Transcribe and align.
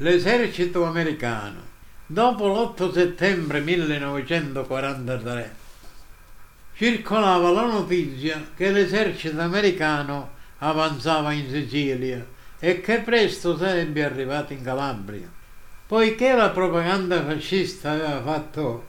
L'esercito 0.00 0.84
americano, 0.84 1.62
dopo 2.04 2.48
l'8 2.48 2.92
settembre 2.92 3.60
1943, 3.60 5.54
circolava 6.74 7.48
la 7.48 7.64
notizia 7.64 8.46
che 8.54 8.72
l'esercito 8.72 9.40
americano 9.40 10.32
avanzava 10.58 11.32
in 11.32 11.48
Sicilia 11.48 12.22
e 12.58 12.82
che 12.82 12.98
presto 12.98 13.56
sarebbe 13.56 14.04
arrivato 14.04 14.52
in 14.52 14.62
Calabria. 14.62 15.32
Poiché 15.86 16.34
la 16.34 16.50
propaganda 16.50 17.24
fascista 17.24 17.92
aveva 17.92 18.20
fatto 18.20 18.86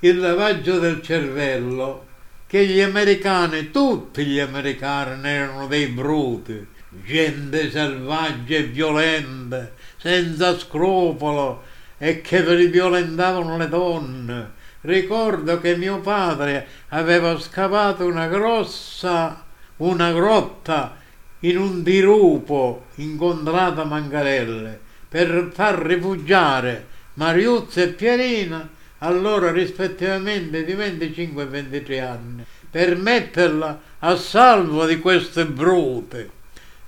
il 0.00 0.18
lavaggio 0.18 0.78
del 0.78 1.00
cervello, 1.00 2.08
che 2.46 2.66
gli 2.66 2.80
americani, 2.80 3.70
tutti 3.70 4.22
gli 4.26 4.38
americani 4.38 5.26
erano 5.26 5.66
dei 5.66 5.86
bruti, 5.86 6.66
gente 7.04 7.70
selvaggia 7.70 8.56
e 8.56 8.64
violenta, 8.64 9.70
senza 9.96 10.58
scrupolo 10.58 11.62
e 11.98 12.20
che 12.20 12.42
violentavano 12.42 13.56
le 13.56 13.68
donne. 13.68 14.50
Ricordo 14.82 15.60
che 15.60 15.76
mio 15.76 16.00
padre 16.00 16.66
aveva 16.88 17.38
scavato 17.38 18.04
una 18.04 18.26
grossa, 18.26 19.44
una 19.76 20.12
grotta 20.12 20.96
in 21.40 21.58
un 21.58 21.82
dirupo 21.82 22.86
incontrata 22.96 23.84
Mangarelle 23.84 24.80
per 25.08 25.50
far 25.52 25.78
rifugiare 25.78 26.86
Mariuzza 27.14 27.82
e 27.82 27.88
Pierina, 27.88 28.68
allora 28.98 29.50
rispettivamente 29.50 30.64
di 30.64 30.72
25 30.72 31.42
e 31.42 31.46
23 31.46 32.00
anni, 32.00 32.44
per 32.70 32.96
metterla 32.96 33.80
a 33.98 34.16
salvo 34.16 34.86
di 34.86 34.98
queste 34.98 35.44
brute. 35.44 36.40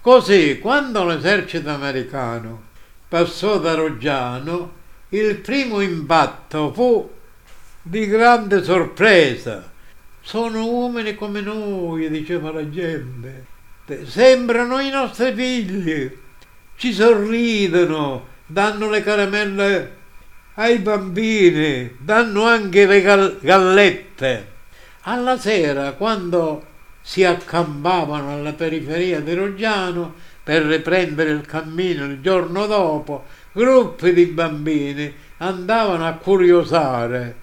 Così, 0.05 0.59
quando 0.59 1.03
l'esercito 1.07 1.71
americano 1.71 2.65
passò 3.09 3.59
da 3.59 3.73
Roggiano, 3.73 4.73
il 5.09 5.37
primo 5.37 5.81
impatto 5.81 6.75
fu 6.75 7.11
di 7.81 8.07
grande 8.07 8.63
sorpresa. 8.63 9.67
Sono 10.21 10.67
uomini 10.67 11.15
come 11.15 11.41
noi, 11.41 12.11
diceva 12.11 12.53
la 12.53 12.69
gente. 12.69 13.47
Sembrano 14.05 14.79
i 14.79 14.91
nostri 14.91 15.33
figli. 15.33 16.19
Ci 16.77 16.93
sorridono, 16.93 18.27
danno 18.45 18.91
le 18.91 19.03
caramelle 19.03 19.97
ai 20.57 20.81
bambini, 20.81 21.97
danno 21.99 22.45
anche 22.45 22.85
le 22.85 23.39
gallette. 23.41 24.53
Alla 25.05 25.39
sera, 25.39 25.93
quando 25.93 26.73
si 27.07 27.23
accampavano 27.23 28.33
alla 28.33 28.55
periferia 28.55 29.21
di 29.21 29.35
Roggiano, 29.35 30.15
per 30.43 30.63
riprendere 30.63 31.31
il 31.31 31.45
cammino 31.45 32.07
il 32.07 32.23
giorno 32.23 32.67
dopo, 32.67 33.25
gruppi 33.53 34.15
di 34.15 34.25
bambini 34.25 35.15
andavano 35.37 36.07
a 36.07 36.15
curiosare 36.15 37.37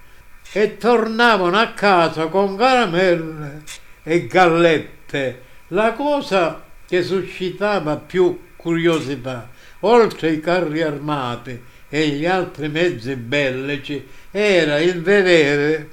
e 0.50 0.76
tornavano 0.78 1.56
a 1.56 1.68
casa 1.68 2.26
con 2.26 2.56
caramelle 2.56 3.62
e 4.02 4.26
gallette. 4.26 5.42
La 5.68 5.92
cosa 5.92 6.64
che 6.84 7.04
suscitava 7.04 7.96
più 7.96 8.40
curiosità, 8.56 9.48
oltre 9.80 10.28
ai 10.30 10.40
carri 10.40 10.82
armati 10.82 11.62
e 11.88 12.08
gli 12.08 12.26
altri 12.26 12.68
mezzi 12.68 13.14
bellici, 13.14 14.04
era 14.32 14.80
il 14.80 15.00
vedere 15.00 15.90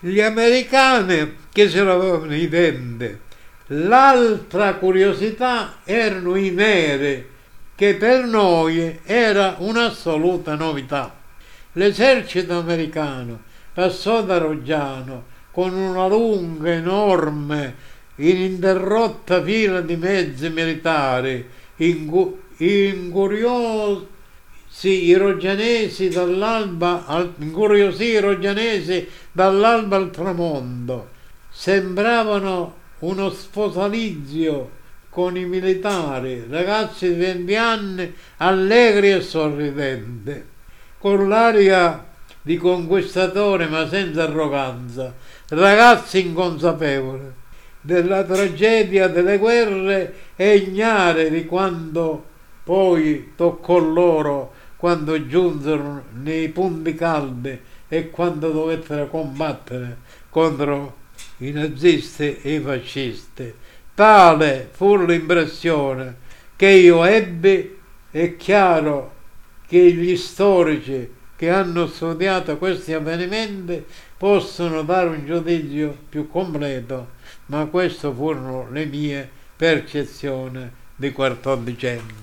gli 0.00 0.20
americani 0.20 1.46
che 1.58 1.68
se 1.68 1.82
l'avevano 1.82 2.36
i 2.36 2.48
denti 2.48 3.18
L'altra 3.70 4.74
curiosità 4.74 5.78
erano 5.82 6.36
i 6.36 6.50
neri, 6.50 7.26
che 7.74 7.96
per 7.96 8.24
noi 8.24 9.00
era 9.02 9.56
un'assoluta 9.58 10.54
novità. 10.54 11.12
L'esercito 11.72 12.56
americano 12.56 13.40
passò 13.74 14.22
da 14.22 14.38
Roggiano 14.38 15.24
con 15.50 15.74
una 15.74 16.06
lunga, 16.06 16.70
enorme, 16.70 17.74
ininterrotta 18.14 19.42
fila 19.42 19.80
di 19.80 19.96
mezzi 19.96 20.48
militari, 20.48 21.44
incuriosi 21.76 24.06
i 24.86 25.14
roggianesi 25.14 26.08
dall'alba 26.08 27.04
al, 27.04 27.34
i 27.36 28.18
roggianesi 28.18 29.08
dall'alba 29.32 29.96
al 29.96 30.10
tramonto. 30.10 31.16
Sembravano 31.60 32.72
uno 33.00 33.30
sposalizio 33.30 34.70
con 35.10 35.36
i 35.36 35.44
militari, 35.44 36.46
ragazzi 36.48 37.08
di 37.08 37.18
20 37.18 37.56
anni, 37.56 38.14
allegri 38.36 39.10
e 39.10 39.20
sorridenti, 39.20 40.40
con 40.98 41.28
l'aria 41.28 42.06
di 42.40 42.56
conquistatore 42.58 43.66
ma 43.66 43.88
senza 43.88 44.22
arroganza, 44.22 45.12
ragazzi 45.48 46.24
inconsapevoli 46.26 47.32
della 47.80 48.22
tragedia 48.22 49.08
delle 49.08 49.38
guerre 49.38 50.14
e 50.36 50.58
ignare 50.58 51.28
di 51.28 51.44
quando 51.44 52.24
poi 52.62 53.32
toccò 53.34 53.78
loro 53.78 54.52
quando 54.76 55.26
giunsero 55.26 56.04
nei 56.22 56.50
punti 56.50 56.94
caldi 56.94 57.58
e 57.88 58.10
quando 58.10 58.52
dovettero 58.52 59.08
combattere 59.08 59.96
contro 60.30 61.06
i 61.38 61.50
nazisti 61.50 62.38
e 62.40 62.54
i 62.54 62.60
fascisti. 62.60 63.52
Tale 63.94 64.68
fu 64.72 64.96
l'impressione 64.96 66.16
che 66.56 66.68
io 66.68 67.04
ebbi, 67.04 67.76
è 68.10 68.36
chiaro 68.36 69.14
che 69.66 69.92
gli 69.92 70.16
storici 70.16 71.16
che 71.36 71.50
hanno 71.50 71.86
studiato 71.86 72.58
questi 72.58 72.92
avvenimenti 72.92 73.84
possono 74.16 74.82
dare 74.82 75.08
un 75.08 75.24
giudizio 75.24 75.96
più 76.08 76.28
completo, 76.28 77.10
ma 77.46 77.66
queste 77.66 78.12
furono 78.12 78.68
le 78.72 78.86
mie 78.86 79.30
percezioni 79.54 80.68
di 80.96 81.12
14 81.12 81.86
anni. 81.86 82.14